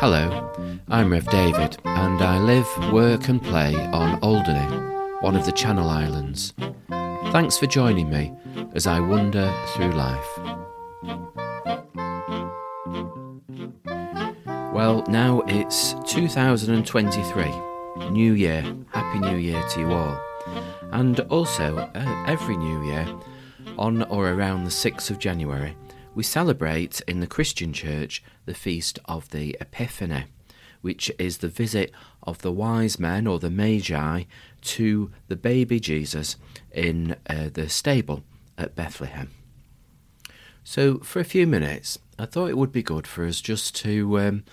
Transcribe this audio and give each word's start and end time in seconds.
Hello, 0.00 0.50
I'm 0.88 1.12
Rev 1.12 1.28
David, 1.28 1.76
and 1.84 2.22
I 2.22 2.38
live, 2.38 2.66
work, 2.90 3.28
and 3.28 3.42
play 3.42 3.74
on 3.74 4.18
Alderney, 4.20 4.64
one 5.20 5.36
of 5.36 5.44
the 5.44 5.52
Channel 5.52 5.90
Islands. 5.90 6.54
Thanks 7.32 7.58
for 7.58 7.66
joining 7.66 8.08
me 8.08 8.32
as 8.72 8.86
I 8.86 8.98
wander 8.98 9.52
through 9.74 9.90
life. 9.90 10.38
Well, 14.72 15.04
now 15.06 15.42
it's 15.46 15.94
2023. 16.06 18.08
New 18.08 18.32
Year. 18.32 18.62
Happy 18.92 19.18
New 19.18 19.36
Year 19.36 19.62
to 19.74 19.80
you 19.80 19.92
all. 19.92 20.18
And 20.92 21.20
also, 21.28 21.76
uh, 21.76 22.24
every 22.26 22.56
New 22.56 22.86
Year, 22.86 23.06
on 23.76 24.04
or 24.04 24.30
around 24.30 24.64
the 24.64 24.70
6th 24.70 25.10
of 25.10 25.18
January, 25.18 25.76
we 26.14 26.22
celebrate 26.22 27.00
in 27.02 27.20
the 27.20 27.26
Christian 27.26 27.72
Church 27.72 28.22
the 28.44 28.54
feast 28.54 28.98
of 29.04 29.30
the 29.30 29.56
Epiphany, 29.60 30.24
which 30.80 31.10
is 31.18 31.38
the 31.38 31.48
visit 31.48 31.92
of 32.22 32.38
the 32.38 32.52
wise 32.52 32.98
men 32.98 33.26
or 33.26 33.38
the 33.38 33.50
Magi 33.50 34.24
to 34.62 35.10
the 35.28 35.36
baby 35.36 35.78
Jesus 35.78 36.36
in 36.72 37.16
uh, 37.28 37.48
the 37.52 37.68
stable 37.68 38.24
at 38.58 38.74
Bethlehem. 38.74 39.30
So, 40.64 40.98
for 40.98 41.20
a 41.20 41.24
few 41.24 41.46
minutes, 41.46 41.98
I 42.18 42.26
thought 42.26 42.50
it 42.50 42.58
would 42.58 42.72
be 42.72 42.82
good 42.82 43.06
for 43.06 43.24
us 43.24 43.40
just 43.40 43.74
to 43.76 44.20
um, 44.20 44.44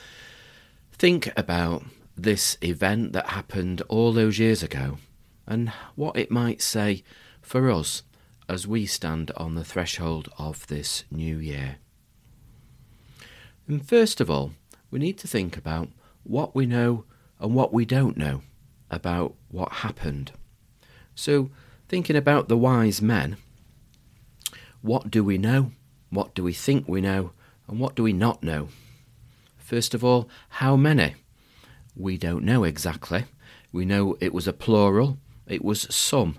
think 0.92 1.32
about 1.38 1.84
this 2.16 2.58
event 2.62 3.14
that 3.14 3.30
happened 3.30 3.82
all 3.90 4.14
those 4.14 4.40
years 4.40 4.64
ago 4.64 4.98
and 5.46 5.70
what 5.96 6.18
it 6.18 6.32
might 6.32 6.62
say 6.62 7.04
for 7.42 7.70
us 7.70 8.04
as 8.50 8.68
we 8.68 8.86
stand 8.86 9.32
on 9.36 9.56
the 9.56 9.64
threshold 9.64 10.30
of 10.38 10.66
this 10.68 11.04
new 11.12 11.38
year. 11.38 11.78
And 13.68 13.86
first 13.86 14.22
of 14.22 14.30
all, 14.30 14.52
we 14.90 15.00
need 15.00 15.18
to 15.20 15.28
think 15.28 15.58
about 15.58 15.90
what 16.24 16.56
we 16.56 16.66
know 16.66 17.04
and 17.40 17.54
what 17.54 17.74
we 17.74 17.86
don't 17.86 18.18
know 18.18 18.42
about 18.90 19.36
what 19.50 19.72
happened. 19.72 20.32
So, 21.16 21.50
thinking 21.90 22.16
about 22.16 22.48
the 22.48 22.58
wise 22.58 23.02
men, 23.02 23.38
what 24.82 25.12
do 25.12 25.24
we 25.24 25.38
know? 25.38 25.72
What 26.10 26.34
do 26.34 26.44
we 26.44 26.54
think 26.54 26.88
we 26.88 27.02
know? 27.02 27.32
And 27.68 27.80
what 27.80 27.96
do 27.96 28.04
we 28.04 28.14
not 28.14 28.44
know? 28.44 28.70
First 29.58 29.94
of 29.94 30.04
all, 30.04 30.30
how 30.50 30.78
many? 30.78 31.16
We 31.96 32.18
don't 32.18 32.46
know 32.46 32.64
exactly. 32.64 33.26
We 33.74 33.84
know 33.84 34.16
it 34.22 34.34
was 34.34 34.48
a 34.48 34.54
plural, 34.54 35.18
it 35.46 35.64
was 35.64 35.94
some. 35.94 36.38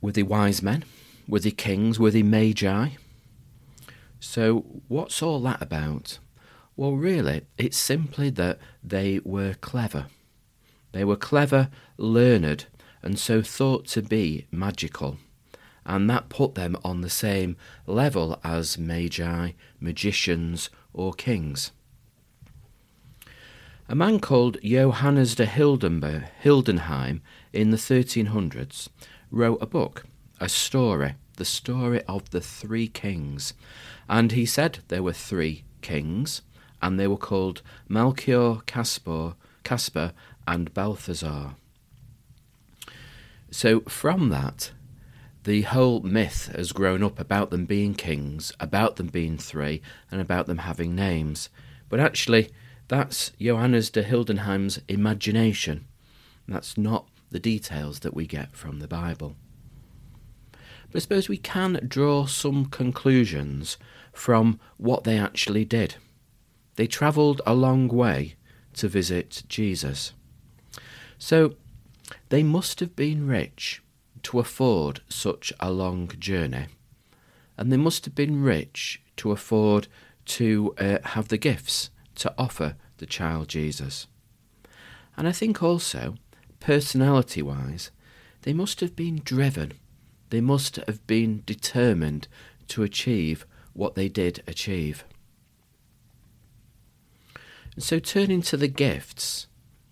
Were 0.00 0.12
they 0.12 0.22
wise 0.22 0.62
men? 0.62 0.84
Were 1.28 1.40
they 1.40 1.50
kings? 1.50 1.98
Were 1.98 2.10
they 2.10 2.22
magi? 2.22 2.90
So, 4.20 4.64
what's 4.88 5.22
all 5.22 5.40
that 5.40 5.62
about? 5.62 6.18
Well, 6.76 6.92
really, 6.92 7.42
it's 7.56 7.76
simply 7.76 8.30
that 8.30 8.58
they 8.82 9.20
were 9.24 9.54
clever. 9.54 10.06
They 10.92 11.04
were 11.04 11.16
clever, 11.16 11.70
learned, 11.96 12.66
and 13.02 13.18
so 13.18 13.42
thought 13.42 13.86
to 13.88 14.02
be 14.02 14.46
magical. 14.50 15.18
And 15.84 16.10
that 16.10 16.28
put 16.28 16.54
them 16.54 16.76
on 16.84 17.00
the 17.00 17.10
same 17.10 17.56
level 17.86 18.40
as 18.42 18.76
magi, 18.76 19.52
magicians, 19.80 20.68
or 20.92 21.12
kings. 21.12 21.70
A 23.88 23.94
man 23.94 24.18
called 24.18 24.58
Johannes 24.62 25.36
de 25.36 25.46
Hildenheim 25.46 27.20
in 27.52 27.70
the 27.70 27.76
1300s 27.76 28.88
wrote 29.36 29.62
a 29.62 29.66
book, 29.66 30.04
a 30.40 30.48
story, 30.48 31.14
the 31.36 31.44
story 31.44 32.02
of 32.04 32.30
the 32.30 32.40
three 32.40 32.88
kings. 32.88 33.54
And 34.08 34.32
he 34.32 34.46
said 34.46 34.80
there 34.88 35.02
were 35.02 35.12
three 35.12 35.64
kings, 35.82 36.42
and 36.82 36.98
they 36.98 37.06
were 37.06 37.16
called 37.16 37.62
Melchior, 37.88 38.56
Caspar, 38.66 39.34
Caspar 39.62 40.12
and 40.46 40.72
Balthazar. 40.74 41.54
So 43.50 43.80
from 43.80 44.28
that, 44.30 44.72
the 45.44 45.62
whole 45.62 46.00
myth 46.00 46.50
has 46.54 46.72
grown 46.72 47.02
up 47.02 47.20
about 47.20 47.50
them 47.50 47.66
being 47.66 47.94
kings, 47.94 48.52
about 48.58 48.96
them 48.96 49.06
being 49.06 49.38
three, 49.38 49.80
and 50.10 50.20
about 50.20 50.46
them 50.46 50.58
having 50.58 50.94
names. 50.94 51.48
But 51.88 52.00
actually, 52.00 52.50
that's 52.88 53.30
Johannes 53.40 53.90
de 53.90 54.02
Hildenheim's 54.02 54.80
imagination. 54.88 55.86
That's 56.48 56.76
not 56.76 57.06
the 57.36 57.40
details 57.40 58.00
that 58.00 58.14
we 58.14 58.26
get 58.26 58.56
from 58.56 58.78
the 58.78 58.88
Bible. 58.88 59.36
But 60.90 60.96
I 60.96 60.98
suppose 61.00 61.28
we 61.28 61.36
can 61.36 61.78
draw 61.86 62.24
some 62.24 62.64
conclusions 62.64 63.76
from 64.14 64.58
what 64.78 65.04
they 65.04 65.18
actually 65.18 65.66
did. 65.66 65.96
They 66.76 66.86
travelled 66.86 67.42
a 67.44 67.52
long 67.52 67.88
way 67.88 68.36
to 68.76 68.88
visit 68.88 69.42
Jesus. 69.50 70.14
So 71.18 71.56
they 72.30 72.42
must 72.42 72.80
have 72.80 72.96
been 72.96 73.26
rich 73.26 73.82
to 74.22 74.38
afford 74.38 75.02
such 75.10 75.52
a 75.60 75.70
long 75.70 76.10
journey, 76.18 76.68
and 77.58 77.70
they 77.70 77.76
must 77.76 78.06
have 78.06 78.14
been 78.14 78.42
rich 78.42 79.02
to 79.18 79.30
afford 79.30 79.88
to 80.38 80.74
uh, 80.78 81.00
have 81.04 81.28
the 81.28 81.36
gifts 81.36 81.90
to 82.14 82.32
offer 82.38 82.76
the 82.96 83.04
child 83.04 83.48
Jesus. 83.48 84.06
And 85.18 85.28
I 85.28 85.32
think 85.32 85.62
also 85.62 86.14
personality 86.60 87.42
wise, 87.42 87.90
they 88.42 88.52
must 88.52 88.80
have 88.80 88.94
been 88.94 89.20
driven, 89.24 89.72
they 90.30 90.40
must 90.40 90.76
have 90.76 91.06
been 91.06 91.42
determined 91.46 92.28
to 92.68 92.82
achieve 92.82 93.46
what 93.72 93.94
they 93.94 94.08
did 94.08 94.42
achieve. 94.46 95.04
And 97.74 97.82
so, 97.82 97.98
turning 97.98 98.42
to 98.42 98.56
the 98.56 98.68
gifts 98.68 99.46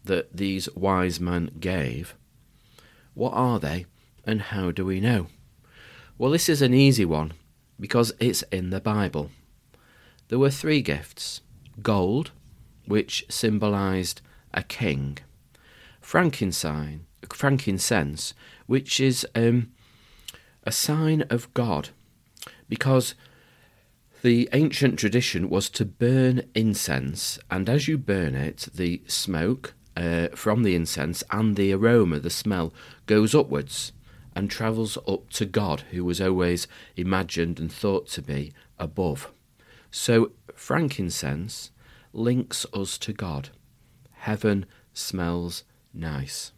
that 0.04 0.36
these 0.36 0.68
wise 0.74 1.20
men 1.20 1.50
gave, 1.60 2.14
what 3.14 3.32
are 3.32 3.58
they 3.58 3.86
and 4.24 4.40
how 4.40 4.70
do 4.70 4.84
we 4.84 5.00
know? 5.00 5.28
Well, 6.16 6.30
this 6.30 6.48
is 6.48 6.62
an 6.62 6.74
easy 6.74 7.04
one 7.04 7.32
because 7.78 8.12
it's 8.20 8.42
in 8.44 8.70
the 8.70 8.80
Bible. 8.80 9.30
There 10.28 10.38
were 10.38 10.50
three 10.50 10.80
gifts 10.80 11.40
gold, 11.82 12.30
which 12.86 13.24
symbolized 13.28 14.20
a 14.52 14.62
king, 14.62 15.18
frankincense, 16.04 17.00
frankincense 17.32 18.34
which 18.66 19.00
is 19.00 19.26
um, 19.34 19.72
a 20.62 20.70
sign 20.70 21.22
of 21.30 21.52
God, 21.54 21.88
because 22.68 23.14
the 24.22 24.48
ancient 24.52 24.98
tradition 24.98 25.48
was 25.48 25.70
to 25.70 25.84
burn 25.84 26.42
incense, 26.54 27.38
and 27.50 27.70
as 27.70 27.88
you 27.88 27.96
burn 27.96 28.34
it, 28.34 28.68
the 28.74 29.02
smoke 29.06 29.74
uh, 29.96 30.28
from 30.34 30.62
the 30.62 30.74
incense 30.74 31.24
and 31.30 31.56
the 31.56 31.72
aroma, 31.72 32.20
the 32.20 32.30
smell, 32.30 32.72
goes 33.06 33.34
upwards 33.34 33.92
and 34.36 34.50
travels 34.50 34.98
up 35.08 35.30
to 35.30 35.46
God, 35.46 35.84
who 35.90 36.04
was 36.04 36.20
always 36.20 36.68
imagined 36.96 37.58
and 37.58 37.72
thought 37.72 38.08
to 38.08 38.22
be 38.22 38.52
above. 38.78 39.32
So, 39.90 40.32
frankincense 40.54 41.70
links 42.12 42.66
us 42.74 42.98
to 42.98 43.12
God. 43.14 43.50
Heaven 44.12 44.66
smells 44.92 45.64
nice. 45.94 46.52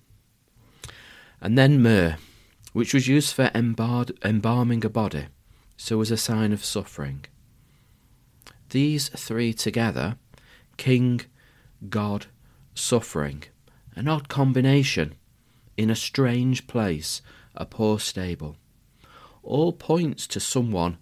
And 1.41 1.57
then 1.57 1.83
myrrh, 1.83 2.17
which 2.73 2.93
was 2.95 3.09
used 3.09 3.35
for 3.35 3.51
embalming 3.55 4.85
a 4.85 4.89
body, 4.89 5.27
so 5.77 6.01
as 6.01 6.11
a 6.11 6.17
sign 6.17 6.53
of 6.53 6.65
suffering. 6.65 7.25
These 8.71 9.11
three 9.11 9.53
together, 9.53 10.17
king, 10.77 11.21
God, 11.89 12.27
suffering, 12.75 13.45
an 13.95 14.09
odd 14.09 14.29
combination, 14.29 15.15
in 15.77 15.91
a 15.91 15.97
strange 15.97 16.67
place, 16.67 17.23
a 17.55 17.67
poor 17.67 17.99
stable, 17.99 18.57
all 19.43 19.73
points 19.73 20.27
to 20.27 20.41
someone 20.41 20.99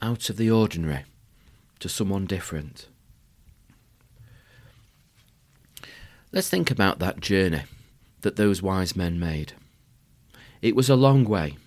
out 0.00 0.30
of 0.30 0.36
the 0.36 0.50
ordinary, 0.50 1.04
to 1.80 1.88
someone 1.88 2.26
different. 2.26 2.88
Let's 6.34 6.48
think 6.48 6.70
about 6.70 6.98
that 6.98 7.20
journey 7.20 7.64
that 8.22 8.36
those 8.36 8.62
wise 8.62 8.96
men 8.96 9.20
made. 9.20 9.52
It 10.62 10.74
was 10.74 10.88
a 10.88 10.96
long 10.96 11.24
way 11.24 11.58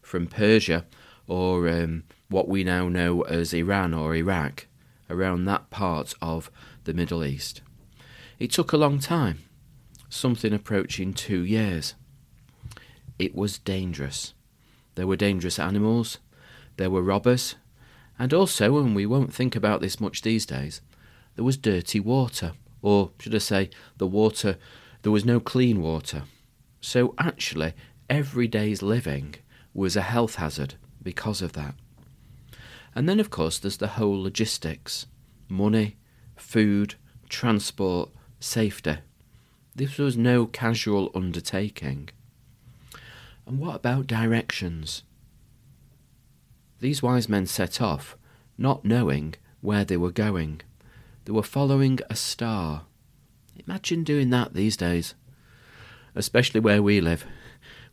from 0.00 0.26
Persia 0.26 0.86
or 1.26 1.68
um, 1.68 2.04
what 2.30 2.48
we 2.48 2.64
now 2.64 2.88
know 2.88 3.20
as 3.22 3.52
Iran 3.52 3.92
or 3.92 4.14
Iraq, 4.14 4.68
around 5.10 5.44
that 5.44 5.68
part 5.68 6.14
of 6.22 6.50
the 6.84 6.94
Middle 6.94 7.26
East. 7.26 7.60
It 8.38 8.50
took 8.50 8.72
a 8.72 8.78
long 8.78 9.00
time, 9.00 9.40
something 10.08 10.54
approaching 10.54 11.12
two 11.12 11.44
years. 11.44 11.94
It 13.18 13.34
was 13.34 13.58
dangerous. 13.58 14.32
There 14.94 15.06
were 15.06 15.16
dangerous 15.16 15.58
animals, 15.58 16.20
there 16.78 16.90
were 16.90 17.02
robbers, 17.02 17.56
and 18.18 18.32
also, 18.32 18.78
and 18.78 18.96
we 18.96 19.04
won't 19.04 19.34
think 19.34 19.54
about 19.54 19.82
this 19.82 20.00
much 20.00 20.22
these 20.22 20.46
days, 20.46 20.80
there 21.34 21.44
was 21.44 21.58
dirty 21.58 22.00
water 22.00 22.52
or 22.86 23.10
should 23.18 23.34
I 23.34 23.38
say, 23.38 23.70
the 23.96 24.06
water, 24.06 24.58
there 25.02 25.10
was 25.10 25.24
no 25.24 25.40
clean 25.40 25.82
water. 25.82 26.22
So 26.80 27.16
actually, 27.18 27.72
every 28.08 28.46
day's 28.46 28.80
living 28.80 29.34
was 29.74 29.96
a 29.96 30.02
health 30.02 30.36
hazard 30.36 30.74
because 31.02 31.42
of 31.42 31.54
that. 31.54 31.74
And 32.94 33.08
then, 33.08 33.18
of 33.18 33.28
course, 33.28 33.58
there's 33.58 33.78
the 33.78 33.98
whole 33.98 34.22
logistics 34.22 35.06
money, 35.48 35.96
food, 36.36 36.94
transport 37.28 38.10
safety. 38.38 38.98
This 39.74 39.98
was 39.98 40.16
no 40.16 40.46
casual 40.46 41.10
undertaking. 41.12 42.10
And 43.48 43.58
what 43.58 43.74
about 43.74 44.06
directions? 44.06 45.02
These 46.78 47.02
wise 47.02 47.28
men 47.28 47.46
set 47.46 47.80
off, 47.80 48.16
not 48.56 48.84
knowing 48.84 49.34
where 49.60 49.84
they 49.84 49.96
were 49.96 50.12
going. 50.12 50.60
They 51.26 51.32
were 51.32 51.42
following 51.42 51.98
a 52.08 52.14
star. 52.14 52.82
Imagine 53.66 54.04
doing 54.04 54.30
that 54.30 54.54
these 54.54 54.76
days, 54.76 55.14
especially 56.14 56.60
where 56.60 56.80
we 56.80 57.00
live, 57.00 57.26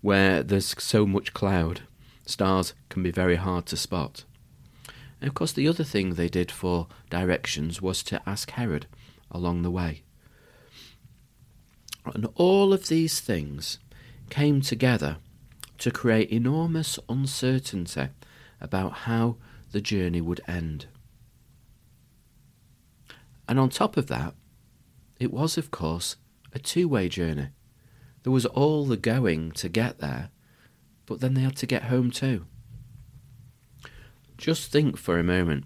where 0.01 0.43
there's 0.43 0.75
so 0.77 1.07
much 1.07 1.33
cloud. 1.33 1.81
Stars 2.27 2.75
can 2.89 3.01
be 3.01 3.09
very 3.09 3.37
hard 3.37 3.65
to 3.65 3.75
spot. 3.75 4.23
And 5.19 5.27
of 5.27 5.33
course, 5.33 5.51
the 5.51 5.67
other 5.67 5.83
thing 5.83 6.13
they 6.13 6.29
did 6.29 6.51
for 6.51 6.87
directions 7.09 7.81
was 7.81 8.03
to 8.03 8.21
ask 8.29 8.51
Herod 8.51 8.85
along 9.31 9.63
the 9.63 9.71
way. 9.71 10.03
And 12.05 12.27
all 12.35 12.71
of 12.71 12.87
these 12.87 13.19
things 13.19 13.79
came 14.29 14.61
together 14.61 15.17
to 15.79 15.89
create 15.89 16.29
enormous 16.29 16.99
uncertainty 17.09 18.09
about 18.61 18.93
how 19.09 19.37
the 19.71 19.81
journey 19.81 20.21
would 20.21 20.41
end. 20.47 20.85
And 23.47 23.59
on 23.59 23.69
top 23.69 23.97
of 23.97 24.07
that, 24.07 24.33
it 25.19 25.31
was, 25.31 25.57
of 25.57 25.71
course, 25.71 26.17
a 26.53 26.59
two 26.59 26.87
way 26.87 27.09
journey. 27.09 27.49
There 28.23 28.31
was 28.31 28.45
all 28.45 28.85
the 28.85 28.97
going 28.97 29.51
to 29.53 29.69
get 29.69 29.99
there, 29.99 30.29
but 31.05 31.19
then 31.19 31.33
they 31.33 31.41
had 31.41 31.57
to 31.57 31.65
get 31.65 31.83
home 31.83 32.09
too. 32.11 32.45
Just 34.37 34.71
think 34.71 34.97
for 34.97 35.19
a 35.19 35.23
moment 35.23 35.65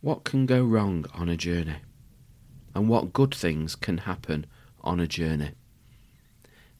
what 0.00 0.24
can 0.24 0.44
go 0.44 0.62
wrong 0.62 1.06
on 1.14 1.28
a 1.28 1.36
journey, 1.36 1.76
and 2.74 2.88
what 2.88 3.14
good 3.14 3.34
things 3.34 3.74
can 3.74 3.98
happen 3.98 4.44
on 4.82 5.00
a 5.00 5.06
journey. 5.06 5.52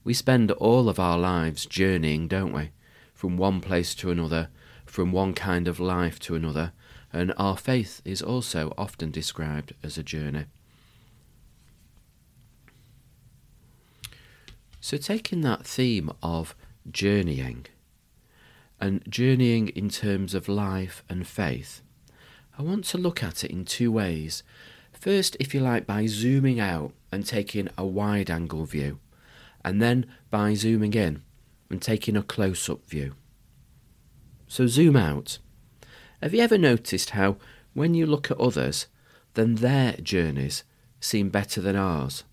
We 0.03 0.13
spend 0.13 0.51
all 0.51 0.87
of 0.87 0.99
our 0.99 1.17
lives 1.17 1.65
journeying, 1.65 2.27
don't 2.27 2.53
we? 2.53 2.69
From 3.15 3.37
one 3.37 3.61
place 3.61 3.95
to 3.95 4.11
another, 4.11 4.49
from 4.85 5.11
one 5.11 5.33
kind 5.33 5.67
of 5.67 5.79
life 5.79 6.19
to 6.19 6.35
another, 6.35 6.73
and 7.15 7.33
our 7.37 7.55
faith 7.55 8.01
is 8.03 8.21
also 8.21 8.73
often 8.77 9.09
described 9.09 9.71
as 9.81 9.97
a 9.97 10.03
journey. 10.03 10.45
So, 14.81 14.97
taking 14.97 15.39
that 15.41 15.65
theme 15.65 16.11
of 16.21 16.55
journeying, 16.91 17.67
and 18.81 19.01
journeying 19.09 19.69
in 19.69 19.87
terms 19.87 20.33
of 20.33 20.49
life 20.49 21.05
and 21.07 21.25
faith, 21.25 21.81
I 22.59 22.63
want 22.63 22.83
to 22.85 22.97
look 22.97 23.23
at 23.23 23.45
it 23.45 23.51
in 23.51 23.63
two 23.63 23.93
ways. 23.93 24.43
First, 24.91 25.37
if 25.39 25.53
you 25.53 25.61
like, 25.61 25.87
by 25.87 26.07
zooming 26.07 26.59
out 26.59 26.91
and 27.13 27.25
taking 27.25 27.69
a 27.77 27.85
wide 27.85 28.29
angle 28.29 28.65
view, 28.65 28.99
and 29.63 29.81
then 29.81 30.05
by 30.29 30.53
zooming 30.53 30.93
in 30.93 31.23
and 31.69 31.81
taking 31.81 32.17
a 32.17 32.23
close 32.23 32.69
up 32.69 32.85
view. 32.85 33.15
So, 34.49 34.67
zoom 34.67 34.97
out. 34.97 35.39
Have 36.21 36.33
you 36.33 36.41
ever 36.41 36.57
noticed 36.57 37.11
how, 37.11 37.37
when 37.73 37.93
you 37.93 38.05
look 38.05 38.31
at 38.31 38.39
others, 38.39 38.87
then 39.33 39.55
their 39.55 39.93
journeys 39.93 40.63
seem 40.99 41.29
better 41.29 41.61
than 41.61 41.75
ours? 41.75 42.23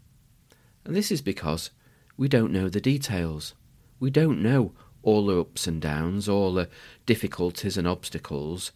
And 0.85 0.95
this 0.95 1.11
is 1.11 1.21
because 1.21 1.71
we 2.17 2.29
don't 2.29 2.53
know 2.53 2.69
the 2.69 2.81
details. 2.81 3.55
We 3.99 4.11
don't 4.11 4.43
know 4.43 4.73
all 5.03 5.27
the 5.27 5.41
ups 5.41 5.67
and 5.67 5.81
downs, 5.81 6.29
all 6.29 6.55
the 6.55 6.69
difficulties 7.07 7.77
and 7.77 7.89
obstacles. 7.89 8.73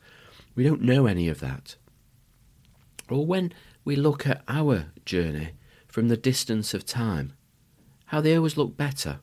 We 0.54 0.64
don't 0.64 0.82
know 0.82 1.06
any 1.06 1.28
of 1.28 1.40
that. 1.40 1.76
Or 3.08 3.24
when 3.24 3.52
we 3.84 3.94
look 3.94 4.26
at 4.26 4.42
our 4.48 4.86
journey 5.04 5.50
from 5.86 6.08
the 6.08 6.16
distance 6.16 6.74
of 6.74 6.84
time, 6.84 7.34
how 8.06 8.20
they 8.20 8.36
always 8.36 8.56
look 8.56 8.76
better. 8.76 9.20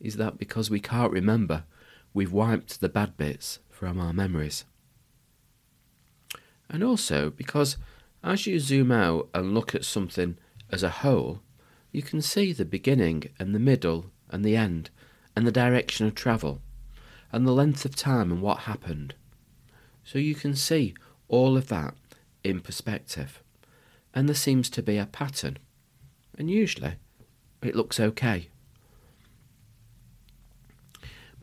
Is 0.00 0.16
that 0.16 0.38
because 0.38 0.70
we 0.70 0.80
can't 0.80 1.12
remember? 1.12 1.64
We've 2.14 2.32
wiped 2.32 2.80
the 2.80 2.88
bad 2.88 3.16
bits 3.16 3.58
from 3.70 4.00
our 4.00 4.12
memories. 4.12 4.64
And 6.72 6.82
also 6.82 7.30
because 7.30 7.76
as 8.24 8.46
you 8.46 8.58
zoom 8.58 8.90
out 8.90 9.28
and 9.34 9.54
look 9.54 9.74
at 9.74 9.84
something 9.84 10.38
as 10.70 10.82
a 10.82 10.88
whole, 10.88 11.40
you 11.92 12.02
can 12.02 12.22
see 12.22 12.52
the 12.52 12.64
beginning 12.64 13.24
and 13.38 13.54
the 13.54 13.60
middle 13.60 14.06
and 14.30 14.42
the 14.42 14.56
end 14.56 14.88
and 15.36 15.46
the 15.46 15.52
direction 15.52 16.06
of 16.06 16.14
travel 16.14 16.62
and 17.30 17.46
the 17.46 17.52
length 17.52 17.84
of 17.84 17.94
time 17.94 18.32
and 18.32 18.40
what 18.40 18.60
happened. 18.60 19.14
So 20.02 20.18
you 20.18 20.34
can 20.34 20.56
see 20.56 20.94
all 21.28 21.56
of 21.56 21.68
that 21.68 21.94
in 22.42 22.60
perspective. 22.60 23.42
And 24.14 24.28
there 24.28 24.34
seems 24.34 24.68
to 24.70 24.82
be 24.82 24.98
a 24.98 25.06
pattern. 25.06 25.58
And 26.38 26.50
usually 26.50 26.94
it 27.62 27.76
looks 27.76 28.00
okay. 28.00 28.48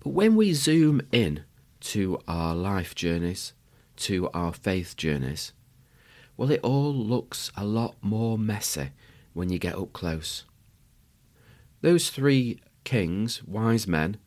But 0.04 0.10
when 0.10 0.36
we 0.36 0.54
zoom 0.54 1.02
in 1.12 1.44
to 1.82 2.20
our 2.28 2.56
life 2.56 2.96
journeys, 2.96 3.54
to 4.00 4.30
our 4.34 4.54
faith 4.54 4.96
journeys, 4.98 5.54
well, 6.38 6.52
it 6.52 6.62
all 6.64 6.94
looks 6.94 7.52
a 7.58 7.66
lot 7.66 7.96
more 8.02 8.38
messy 8.38 8.92
when 9.34 9.50
you 9.50 9.60
get 9.60 9.76
up 9.76 9.94
close. 9.94 10.46
Those 11.82 12.10
three 12.10 12.60
kings, 12.84 13.44
wise 13.44 13.88
men, 13.88 14.18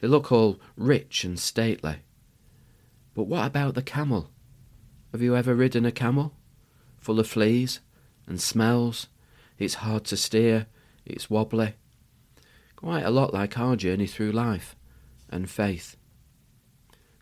they 0.00 0.08
look 0.08 0.32
all 0.32 0.60
rich 0.76 1.24
and 1.24 1.38
stately. 1.38 1.96
But 3.14 3.24
what 3.24 3.46
about 3.46 3.74
the 3.74 3.82
camel? 3.82 4.30
Have 5.12 5.22
you 5.22 5.36
ever 5.36 5.54
ridden 5.54 5.84
a 5.84 5.92
camel? 5.92 6.34
Full 6.98 7.20
of 7.20 7.28
fleas 7.28 7.80
and 8.26 8.40
smells. 8.40 9.08
It's 9.58 9.74
hard 9.74 10.04
to 10.06 10.16
steer, 10.16 10.66
it's 11.04 11.30
wobbly. 11.30 11.74
Quite 12.76 13.04
a 13.04 13.10
lot 13.10 13.32
like 13.32 13.58
our 13.58 13.76
journey 13.76 14.06
through 14.06 14.32
life 14.32 14.74
and 15.28 15.48
faith. 15.48 15.96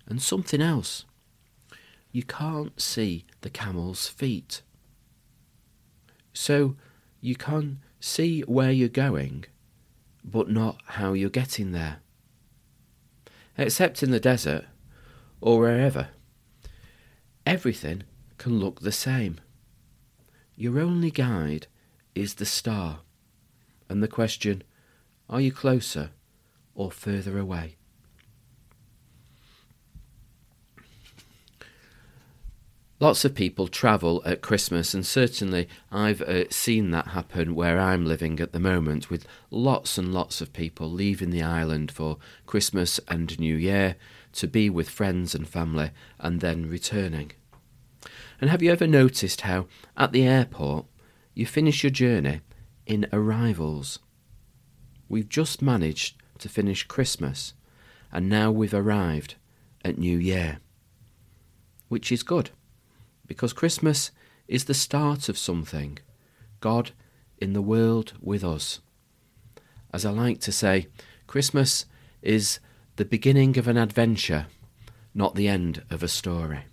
And 0.06 0.22
something 0.22 0.62
else. 0.62 1.04
You 2.12 2.22
can't 2.22 2.80
see 2.80 3.24
the 3.40 3.50
camel's 3.50 4.08
feet. 4.08 4.62
So 6.32 6.76
you 7.20 7.36
can 7.36 7.80
see 8.00 8.40
where 8.42 8.70
you're 8.70 8.88
going, 8.88 9.44
but 10.24 10.50
not 10.50 10.80
how 10.86 11.12
you're 11.12 11.30
getting 11.30 11.72
there. 11.72 11.98
Except 13.56 14.02
in 14.02 14.10
the 14.10 14.20
desert 14.20 14.64
or 15.40 15.60
wherever. 15.60 16.08
Everything 17.46 18.04
can 18.38 18.58
look 18.58 18.80
the 18.80 18.92
same. 18.92 19.40
Your 20.56 20.78
only 20.78 21.10
guide 21.10 21.66
is 22.14 22.34
the 22.34 22.46
star 22.46 23.00
and 23.88 24.02
the 24.02 24.08
question 24.08 24.62
are 25.28 25.40
you 25.40 25.52
closer 25.52 26.10
or 26.74 26.90
further 26.90 27.38
away? 27.38 27.76
Lots 33.00 33.24
of 33.24 33.34
people 33.34 33.66
travel 33.66 34.20
at 34.26 34.42
Christmas, 34.42 34.92
and 34.92 35.06
certainly 35.06 35.70
I've 35.90 36.20
uh, 36.20 36.50
seen 36.50 36.90
that 36.90 37.08
happen 37.08 37.54
where 37.54 37.80
I'm 37.80 38.04
living 38.04 38.38
at 38.40 38.52
the 38.52 38.60
moment, 38.60 39.08
with 39.08 39.26
lots 39.50 39.96
and 39.96 40.12
lots 40.12 40.42
of 40.42 40.52
people 40.52 40.90
leaving 40.90 41.30
the 41.30 41.42
island 41.42 41.90
for 41.90 42.18
Christmas 42.44 43.00
and 43.08 43.40
New 43.40 43.56
Year 43.56 43.96
to 44.34 44.46
be 44.46 44.68
with 44.68 44.90
friends 44.90 45.34
and 45.34 45.48
family 45.48 45.92
and 46.18 46.42
then 46.42 46.68
returning. 46.68 47.32
And 48.38 48.50
have 48.50 48.62
you 48.62 48.70
ever 48.70 48.86
noticed 48.86 49.40
how, 49.42 49.66
at 49.96 50.12
the 50.12 50.26
airport, 50.26 50.84
you 51.32 51.46
finish 51.46 51.82
your 51.82 51.90
journey 51.90 52.42
in 52.84 53.06
arrivals? 53.14 53.98
We've 55.08 55.28
just 55.28 55.62
managed 55.62 56.16
to 56.38 56.50
finish 56.50 56.84
Christmas, 56.84 57.54
and 58.12 58.28
now 58.28 58.50
we've 58.50 58.74
arrived 58.74 59.36
at 59.82 59.96
New 59.96 60.18
Year, 60.18 60.58
which 61.88 62.12
is 62.12 62.22
good 62.22 62.50
because 63.30 63.52
Christmas 63.52 64.10
is 64.48 64.64
the 64.64 64.74
start 64.74 65.28
of 65.28 65.38
something 65.38 65.96
God 66.58 66.90
in 67.38 67.52
the 67.52 67.62
world 67.62 68.14
with 68.20 68.42
us. 68.42 68.80
As 69.94 70.04
I 70.04 70.10
like 70.10 70.40
to 70.40 70.50
say, 70.50 70.88
Christmas 71.28 71.86
is 72.22 72.58
the 72.96 73.04
beginning 73.04 73.56
of 73.56 73.68
an 73.68 73.76
adventure, 73.76 74.46
not 75.14 75.36
the 75.36 75.46
end 75.46 75.84
of 75.90 76.02
a 76.02 76.08
story. 76.08 76.64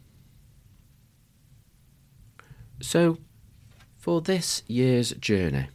So, 2.81 3.19
for 3.95 4.19
this 4.19 4.63
year's 4.65 5.11
journey, 5.11 5.67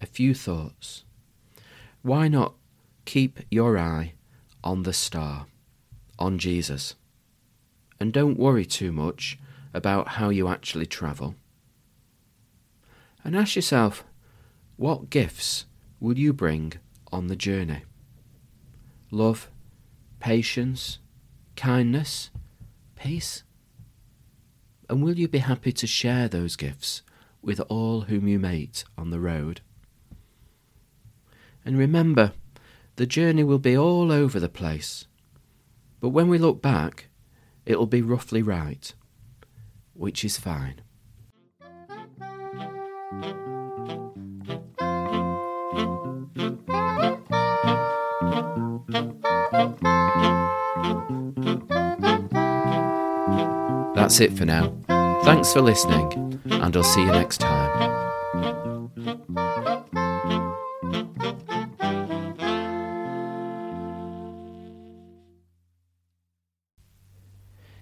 a 0.00 0.06
few 0.06 0.34
thoughts. 0.34 1.04
Why 2.02 2.26
not 2.26 2.54
keep 3.04 3.38
your 3.48 3.78
eye 3.78 4.14
on 4.64 4.82
the 4.82 4.92
star, 4.92 5.46
on 6.18 6.40
Jesus? 6.40 6.96
And 8.00 8.12
don't 8.12 8.40
worry 8.40 8.66
too 8.66 8.90
much 8.90 9.38
about 9.72 10.08
how 10.08 10.28
you 10.28 10.48
actually 10.48 10.86
travel. 10.86 11.34
And 13.22 13.36
ask 13.36 13.56
yourself, 13.56 14.04
what 14.76 15.10
gifts 15.10 15.66
will 15.98 16.18
you 16.18 16.32
bring 16.32 16.74
on 17.12 17.26
the 17.26 17.36
journey? 17.36 17.82
Love, 19.10 19.50
patience, 20.20 20.98
kindness, 21.56 22.30
peace? 22.96 23.42
And 24.88 25.02
will 25.02 25.18
you 25.18 25.28
be 25.28 25.38
happy 25.38 25.72
to 25.72 25.86
share 25.86 26.28
those 26.28 26.56
gifts 26.56 27.02
with 27.42 27.60
all 27.68 28.02
whom 28.02 28.28
you 28.28 28.38
meet 28.38 28.84
on 28.98 29.10
the 29.10 29.20
road. 29.20 29.60
And 31.64 31.78
remember, 31.78 32.32
the 32.96 33.06
journey 33.06 33.44
will 33.44 33.58
be 33.58 33.76
all 33.76 34.12
over 34.12 34.38
the 34.40 34.48
place. 34.48 35.06
But 36.00 36.10
when 36.10 36.28
we 36.28 36.38
look 36.38 36.62
back, 36.62 37.08
it'll 37.66 37.86
be 37.86 38.02
roughly 38.02 38.42
right, 38.42 38.92
which 40.00 40.24
is 40.24 40.38
fine. 40.38 40.80
That's 53.94 54.20
it 54.20 54.32
for 54.32 54.46
now. 54.46 54.74
Thanks 55.24 55.52
for 55.52 55.60
listening, 55.60 56.40
and 56.46 56.74
I'll 56.74 56.82
see 56.82 57.02
you 57.02 57.12
next 57.12 57.38
time. 57.38 57.90